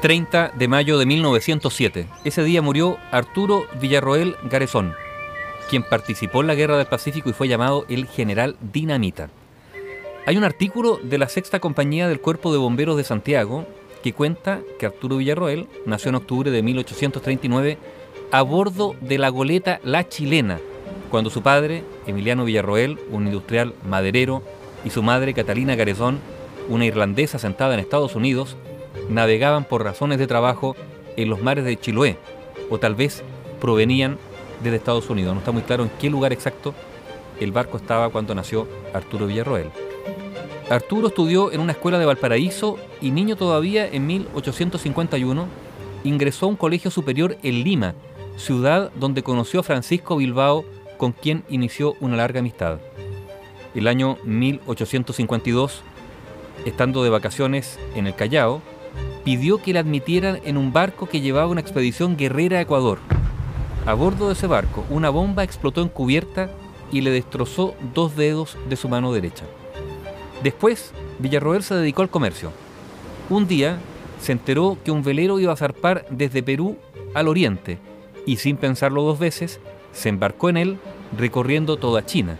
30 0.00 0.52
de 0.54 0.68
mayo 0.68 0.96
de 0.96 1.06
1907. 1.06 2.06
Ese 2.24 2.44
día 2.44 2.62
murió 2.62 2.98
Arturo 3.10 3.66
Villarroel 3.80 4.36
Garezón, 4.44 4.94
quien 5.68 5.82
participó 5.82 6.40
en 6.40 6.46
la 6.46 6.54
Guerra 6.54 6.76
del 6.76 6.86
Pacífico 6.86 7.28
y 7.28 7.32
fue 7.32 7.48
llamado 7.48 7.84
el 7.88 8.06
General 8.06 8.56
Dinamita. 8.60 9.28
Hay 10.24 10.36
un 10.36 10.44
artículo 10.44 11.00
de 11.02 11.18
la 11.18 11.28
Sexta 11.28 11.58
Compañía 11.58 12.06
del 12.06 12.20
Cuerpo 12.20 12.52
de 12.52 12.58
Bomberos 12.58 12.96
de 12.96 13.02
Santiago 13.02 13.66
que 14.02 14.12
cuenta 14.12 14.60
que 14.78 14.86
Arturo 14.86 15.16
Villarroel 15.16 15.66
nació 15.84 16.10
en 16.10 16.14
octubre 16.16 16.50
de 16.52 16.62
1839 16.62 17.78
a 18.30 18.42
bordo 18.42 18.94
de 19.00 19.18
la 19.18 19.30
goleta 19.30 19.80
La 19.82 20.08
Chilena, 20.08 20.60
cuando 21.10 21.30
su 21.30 21.42
padre, 21.42 21.82
Emiliano 22.06 22.44
Villarroel, 22.44 23.00
un 23.10 23.26
industrial 23.26 23.74
maderero, 23.84 24.42
y 24.84 24.90
su 24.90 25.02
madre, 25.02 25.34
Catalina 25.34 25.74
Garezón, 25.74 26.20
una 26.68 26.84
irlandesa 26.84 27.38
sentada 27.40 27.74
en 27.74 27.80
Estados 27.80 28.14
Unidos, 28.14 28.56
navegaban 29.08 29.64
por 29.64 29.84
razones 29.84 30.18
de 30.18 30.26
trabajo 30.26 30.76
en 31.16 31.30
los 31.30 31.42
mares 31.42 31.64
de 31.64 31.78
Chiloé, 31.78 32.16
o 32.70 32.78
tal 32.78 32.94
vez 32.94 33.22
provenían 33.60 34.18
desde 34.62 34.76
Estados 34.76 35.10
Unidos. 35.10 35.34
No 35.34 35.40
está 35.40 35.52
muy 35.52 35.62
claro 35.62 35.84
en 35.84 35.90
qué 36.00 36.10
lugar 36.10 36.32
exacto 36.32 36.74
el 37.40 37.52
barco 37.52 37.76
estaba 37.76 38.10
cuando 38.10 38.34
nació 38.34 38.66
Arturo 38.92 39.26
Villarroel. 39.26 39.70
Arturo 40.68 41.08
estudió 41.08 41.50
en 41.52 41.60
una 41.60 41.72
escuela 41.72 41.98
de 41.98 42.04
Valparaíso 42.04 42.78
y 43.00 43.10
niño 43.10 43.36
todavía 43.36 43.88
en 43.88 44.06
1851 44.06 45.46
ingresó 46.04 46.46
a 46.46 46.48
un 46.50 46.56
colegio 46.56 46.90
superior 46.90 47.36
en 47.42 47.64
Lima, 47.64 47.94
ciudad 48.36 48.90
donde 48.94 49.22
conoció 49.22 49.60
a 49.60 49.62
Francisco 49.62 50.16
Bilbao 50.16 50.64
con 50.96 51.12
quien 51.12 51.44
inició 51.48 51.94
una 52.00 52.16
larga 52.16 52.40
amistad. 52.40 52.78
El 53.74 53.86
año 53.86 54.18
1852, 54.24 55.82
estando 56.64 57.02
de 57.02 57.10
vacaciones 57.10 57.78
en 57.94 58.06
el 58.06 58.14
Callao, 58.14 58.60
pidió 59.28 59.58
que 59.58 59.74
le 59.74 59.78
admitieran 59.78 60.40
en 60.44 60.56
un 60.56 60.72
barco 60.72 61.06
que 61.06 61.20
llevaba 61.20 61.48
una 61.48 61.60
expedición 61.60 62.16
guerrera 62.16 62.56
a 62.56 62.60
Ecuador. 62.62 62.98
A 63.84 63.92
bordo 63.92 64.28
de 64.28 64.32
ese 64.32 64.46
barco, 64.46 64.86
una 64.88 65.10
bomba 65.10 65.44
explotó 65.44 65.82
en 65.82 65.90
cubierta 65.90 66.48
y 66.90 67.02
le 67.02 67.10
destrozó 67.10 67.74
dos 67.92 68.16
dedos 68.16 68.56
de 68.70 68.76
su 68.76 68.88
mano 68.88 69.12
derecha. 69.12 69.44
Después, 70.42 70.94
Villarroel 71.18 71.62
se 71.62 71.74
dedicó 71.74 72.00
al 72.00 72.08
comercio. 72.08 72.52
Un 73.28 73.46
día 73.46 73.78
se 74.18 74.32
enteró 74.32 74.78
que 74.82 74.92
un 74.92 75.02
velero 75.02 75.38
iba 75.38 75.52
a 75.52 75.56
zarpar 75.56 76.06
desde 76.08 76.42
Perú 76.42 76.78
al 77.12 77.28
oriente 77.28 77.76
y 78.24 78.38
sin 78.38 78.56
pensarlo 78.56 79.02
dos 79.02 79.18
veces, 79.18 79.60
se 79.92 80.08
embarcó 80.08 80.48
en 80.48 80.56
él 80.56 80.78
recorriendo 81.18 81.76
toda 81.76 82.06
China. 82.06 82.38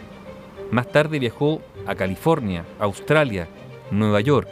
Más 0.71 0.91
tarde 0.91 1.19
viajó 1.19 1.61
a 1.87 1.95
California, 1.95 2.65
Australia, 2.81 3.47
Nueva 3.91 4.23
York. 4.23 4.49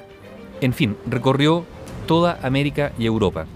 En 0.61 0.75
fin, 0.75 0.99
recorrió 1.07 1.65
toda 2.07 2.39
América 2.43 2.93
y 2.99 3.07
Europa. 3.07 3.47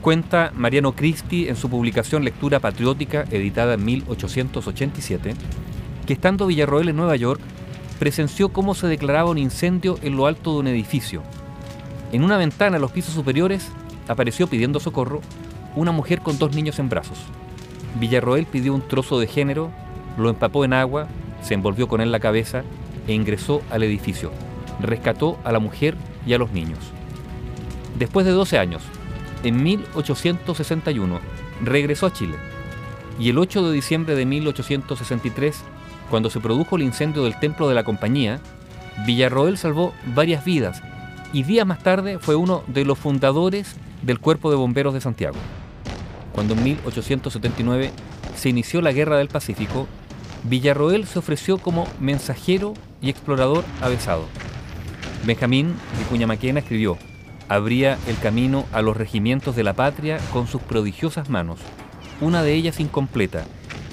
Cuenta 0.00 0.52
Mariano 0.56 0.92
Cristi 0.92 1.48
en 1.48 1.56
su 1.56 1.68
publicación 1.68 2.24
Lectura 2.24 2.60
Patriótica, 2.60 3.24
editada 3.30 3.74
en 3.74 3.84
1887, 3.84 5.34
que 6.06 6.12
estando 6.12 6.46
Villarroel 6.46 6.88
en 6.88 6.96
Nueva 6.96 7.16
York, 7.16 7.40
presenció 7.98 8.48
cómo 8.48 8.74
se 8.74 8.88
declaraba 8.88 9.30
un 9.30 9.38
incendio 9.38 9.98
en 10.02 10.16
lo 10.16 10.26
alto 10.26 10.54
de 10.54 10.60
un 10.60 10.66
edificio. 10.66 11.22
En 12.10 12.24
una 12.24 12.36
ventana 12.36 12.76
en 12.76 12.82
los 12.82 12.90
pisos 12.90 13.14
superiores 13.14 13.70
apareció 14.08 14.46
pidiendo 14.46 14.80
socorro 14.80 15.20
una 15.76 15.92
mujer 15.92 16.20
con 16.20 16.38
dos 16.38 16.54
niños 16.54 16.78
en 16.78 16.88
brazos. 16.88 17.18
Villarroel 18.00 18.46
pidió 18.46 18.74
un 18.74 18.82
trozo 18.82 19.20
de 19.20 19.26
género, 19.26 19.70
lo 20.18 20.30
empapó 20.30 20.64
en 20.64 20.72
agua, 20.72 21.06
se 21.42 21.54
envolvió 21.54 21.88
con 21.88 22.00
él 22.00 22.12
la 22.12 22.20
cabeza 22.20 22.64
e 23.06 23.12
ingresó 23.12 23.62
al 23.70 23.82
edificio. 23.82 24.32
Rescató 24.80 25.38
a 25.44 25.52
la 25.52 25.58
mujer 25.58 25.96
y 26.26 26.32
a 26.32 26.38
los 26.38 26.50
niños. 26.52 26.78
Después 27.98 28.26
de 28.26 28.32
12 28.32 28.58
años, 28.58 28.82
en 29.42 29.62
1861, 29.62 31.20
regresó 31.62 32.06
a 32.06 32.12
Chile 32.12 32.36
y 33.18 33.28
el 33.28 33.38
8 33.38 33.68
de 33.68 33.74
diciembre 33.74 34.14
de 34.14 34.26
1863, 34.26 35.56
cuando 36.10 36.30
se 36.30 36.40
produjo 36.40 36.76
el 36.76 36.82
incendio 36.82 37.24
del 37.24 37.38
templo 37.38 37.68
de 37.68 37.74
la 37.74 37.84
compañía, 37.84 38.40
Villarroel 39.06 39.58
salvó 39.58 39.94
varias 40.14 40.44
vidas 40.44 40.82
y 41.32 41.44
días 41.44 41.66
más 41.66 41.82
tarde 41.82 42.18
fue 42.18 42.36
uno 42.36 42.62
de 42.66 42.84
los 42.84 42.98
fundadores 42.98 43.76
del 44.02 44.18
Cuerpo 44.18 44.50
de 44.50 44.56
Bomberos 44.56 44.94
de 44.94 45.00
Santiago. 45.00 45.36
Cuando 46.32 46.54
en 46.54 46.64
1879 46.64 47.90
se 48.36 48.48
inició 48.48 48.80
la 48.80 48.92
Guerra 48.92 49.16
del 49.18 49.28
Pacífico, 49.28 49.86
Villarroel 50.44 51.06
se 51.06 51.18
ofreció 51.18 51.58
como 51.58 51.86
mensajero 52.00 52.74
y 53.00 53.10
explorador 53.10 53.64
avesado. 53.80 54.26
Benjamín 55.24 55.74
Vicuña 55.98 56.26
Maquena 56.26 56.60
escribió, 56.60 56.98
abría 57.48 57.98
el 58.06 58.18
camino 58.18 58.64
a 58.72 58.82
los 58.82 58.96
regimientos 58.96 59.56
de 59.56 59.64
la 59.64 59.74
patria 59.74 60.18
con 60.32 60.46
sus 60.46 60.62
prodigiosas 60.62 61.28
manos, 61.28 61.58
una 62.20 62.42
de 62.42 62.54
ellas 62.54 62.80
incompleta, 62.80 63.44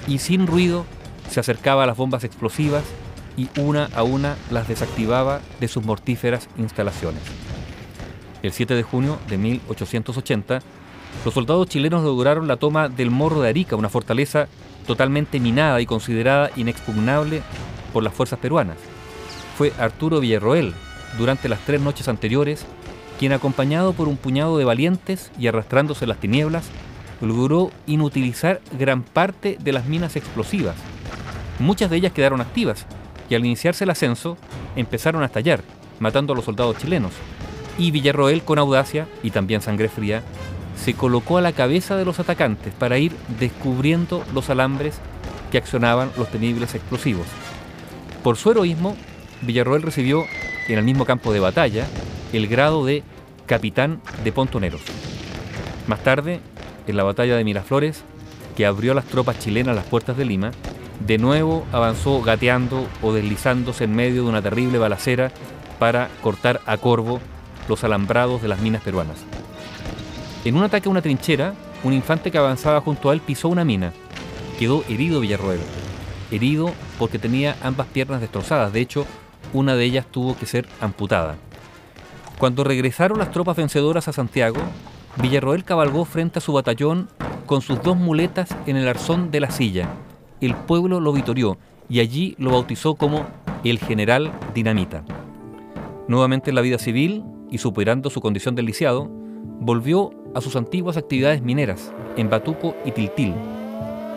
y 0.06 0.18
sin 0.18 0.46
ruido 0.46 0.86
se 1.30 1.40
acercaba 1.40 1.84
a 1.84 1.86
las 1.86 1.96
bombas 1.96 2.24
explosivas 2.24 2.84
y 3.36 3.48
una 3.58 3.88
a 3.94 4.02
una 4.02 4.36
las 4.50 4.68
desactivaba 4.68 5.40
de 5.60 5.68
sus 5.68 5.84
mortíferas 5.84 6.48
instalaciones. 6.58 7.22
El 8.42 8.52
7 8.52 8.74
de 8.74 8.82
junio 8.82 9.18
de 9.28 9.38
1880, 9.38 10.60
los 11.24 11.34
soldados 11.34 11.68
chilenos 11.68 12.02
lograron 12.02 12.48
la 12.48 12.56
toma 12.56 12.88
del 12.88 13.10
Morro 13.10 13.40
de 13.40 13.48
Arica, 13.48 13.76
una 13.76 13.88
fortaleza 13.88 14.48
totalmente 14.86 15.38
minada 15.40 15.80
y 15.80 15.86
considerada 15.86 16.50
inexpugnable 16.56 17.42
por 17.92 18.02
las 18.02 18.14
fuerzas 18.14 18.38
peruanas. 18.38 18.78
Fue 19.56 19.72
Arturo 19.78 20.20
Villarroel, 20.20 20.74
durante 21.18 21.48
las 21.48 21.60
tres 21.60 21.80
noches 21.80 22.08
anteriores, 22.08 22.64
quien 23.20 23.34
acompañado 23.34 23.92
por 23.92 24.08
un 24.08 24.16
puñado 24.16 24.56
de 24.56 24.64
valientes 24.64 25.30
y 25.38 25.46
arrastrándose 25.46 26.06
las 26.06 26.16
tinieblas, 26.16 26.64
logró 27.20 27.70
inutilizar 27.86 28.62
gran 28.78 29.02
parte 29.02 29.58
de 29.60 29.72
las 29.72 29.84
minas 29.84 30.16
explosivas. 30.16 30.74
Muchas 31.58 31.90
de 31.90 31.98
ellas 31.98 32.14
quedaron 32.14 32.40
activas 32.40 32.86
y 33.28 33.34
al 33.34 33.44
iniciarse 33.44 33.84
el 33.84 33.90
ascenso 33.90 34.38
empezaron 34.74 35.22
a 35.22 35.26
estallar, 35.26 35.60
matando 35.98 36.32
a 36.32 36.36
los 36.36 36.46
soldados 36.46 36.78
chilenos. 36.78 37.12
Y 37.76 37.90
Villarroel, 37.90 38.42
con 38.42 38.58
audacia 38.58 39.06
y 39.22 39.32
también 39.32 39.60
sangre 39.60 39.90
fría, 39.90 40.22
se 40.82 40.94
colocó 40.94 41.36
a 41.36 41.42
la 41.42 41.52
cabeza 41.52 41.98
de 41.98 42.06
los 42.06 42.20
atacantes 42.20 42.72
para 42.72 42.96
ir 42.96 43.12
descubriendo 43.38 44.24
los 44.32 44.48
alambres 44.48 44.98
que 45.52 45.58
accionaban 45.58 46.10
los 46.16 46.30
temibles 46.30 46.74
explosivos. 46.74 47.26
Por 48.22 48.38
su 48.38 48.50
heroísmo, 48.50 48.96
Villarroel 49.42 49.82
recibió 49.82 50.24
en 50.68 50.78
el 50.78 50.84
mismo 50.84 51.04
campo 51.04 51.34
de 51.34 51.40
batalla 51.40 51.84
el 52.32 52.46
grado 52.48 52.84
de 52.84 53.02
capitán 53.46 54.00
de 54.24 54.32
pontoneros. 54.32 54.82
Más 55.86 56.02
tarde, 56.02 56.40
en 56.86 56.96
la 56.96 57.02
batalla 57.02 57.36
de 57.36 57.44
Miraflores, 57.44 58.02
que 58.56 58.66
abrió 58.66 58.92
a 58.92 58.94
las 58.94 59.06
tropas 59.06 59.38
chilenas 59.38 59.74
las 59.74 59.86
puertas 59.86 60.16
de 60.16 60.24
Lima, 60.24 60.52
de 61.06 61.18
nuevo 61.18 61.64
avanzó 61.72 62.20
gateando 62.22 62.86
o 63.02 63.12
deslizándose 63.12 63.84
en 63.84 63.94
medio 63.94 64.22
de 64.22 64.28
una 64.28 64.42
terrible 64.42 64.78
balacera 64.78 65.32
para 65.78 66.10
cortar 66.22 66.60
a 66.66 66.76
corvo 66.76 67.20
los 67.68 67.84
alambrados 67.84 68.42
de 68.42 68.48
las 68.48 68.60
minas 68.60 68.82
peruanas. 68.82 69.16
En 70.44 70.56
un 70.56 70.62
ataque 70.62 70.88
a 70.88 70.90
una 70.90 71.02
trinchera, 71.02 71.54
un 71.82 71.92
infante 71.92 72.30
que 72.30 72.38
avanzaba 72.38 72.80
junto 72.80 73.10
a 73.10 73.14
él 73.14 73.20
pisó 73.20 73.48
una 73.48 73.64
mina. 73.64 73.92
Quedó 74.58 74.84
herido 74.88 75.20
Villarroel. 75.20 75.60
Herido 76.30 76.72
porque 76.98 77.18
tenía 77.18 77.56
ambas 77.62 77.86
piernas 77.86 78.20
destrozadas. 78.20 78.72
De 78.72 78.80
hecho, 78.80 79.06
una 79.52 79.74
de 79.74 79.84
ellas 79.84 80.06
tuvo 80.10 80.36
que 80.36 80.46
ser 80.46 80.66
amputada. 80.80 81.36
Cuando 82.40 82.64
regresaron 82.64 83.18
las 83.18 83.32
tropas 83.32 83.54
vencedoras 83.54 84.08
a 84.08 84.14
Santiago, 84.14 84.60
Villarroel 85.20 85.62
cabalgó 85.62 86.06
frente 86.06 86.38
a 86.38 86.40
su 86.40 86.54
batallón 86.54 87.10
con 87.44 87.60
sus 87.60 87.82
dos 87.82 87.98
muletas 87.98 88.48
en 88.64 88.76
el 88.76 88.88
arzón 88.88 89.30
de 89.30 89.40
la 89.40 89.50
silla. 89.50 89.90
El 90.40 90.54
pueblo 90.54 91.00
lo 91.00 91.12
vitorió 91.12 91.58
y 91.90 92.00
allí 92.00 92.36
lo 92.38 92.52
bautizó 92.52 92.94
como 92.94 93.26
el 93.62 93.78
general 93.78 94.32
Dinamita. 94.54 95.02
Nuevamente 96.08 96.48
en 96.48 96.54
la 96.54 96.62
vida 96.62 96.78
civil 96.78 97.24
y 97.50 97.58
superando 97.58 98.08
su 98.08 98.22
condición 98.22 98.54
de 98.54 98.62
lisiado, 98.62 99.06
volvió 99.60 100.10
a 100.34 100.40
sus 100.40 100.56
antiguas 100.56 100.96
actividades 100.96 101.42
mineras 101.42 101.92
en 102.16 102.30
Batuco 102.30 102.74
y 102.86 102.92
Tiltil. 102.92 103.34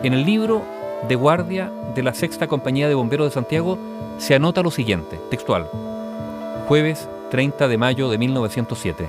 En 0.02 0.14
el 0.14 0.24
libro 0.24 0.62
de 1.06 1.14
guardia 1.14 1.70
de 1.94 2.02
la 2.02 2.14
Sexta 2.14 2.46
Compañía 2.46 2.88
de 2.88 2.94
Bomberos 2.94 3.26
de 3.26 3.34
Santiago 3.34 3.78
se 4.16 4.34
anota 4.34 4.62
lo 4.62 4.70
siguiente, 4.70 5.20
textual. 5.28 5.68
Jueves 6.68 7.06
30 7.34 7.66
de 7.66 7.78
mayo 7.78 8.08
de 8.08 8.16
1907. 8.16 9.08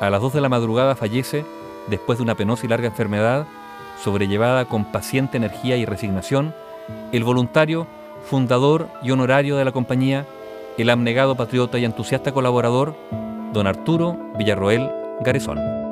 A 0.00 0.10
las 0.10 0.20
2 0.20 0.34
de 0.34 0.40
la 0.40 0.48
madrugada 0.48 0.94
fallece, 0.94 1.44
después 1.88 2.16
de 2.16 2.22
una 2.22 2.36
penosa 2.36 2.64
y 2.64 2.68
larga 2.68 2.86
enfermedad, 2.86 3.48
sobrellevada 4.00 4.66
con 4.66 4.84
paciente 4.84 5.38
energía 5.38 5.76
y 5.76 5.84
resignación, 5.84 6.54
el 7.10 7.24
voluntario, 7.24 7.88
fundador 8.30 8.86
y 9.02 9.10
honorario 9.10 9.56
de 9.56 9.64
la 9.64 9.72
compañía, 9.72 10.24
el 10.76 10.88
abnegado 10.88 11.34
patriota 11.34 11.80
y 11.80 11.84
entusiasta 11.84 12.30
colaborador, 12.30 12.94
don 13.52 13.66
Arturo 13.66 14.16
Villarroel 14.38 14.88
Garezón. 15.22 15.87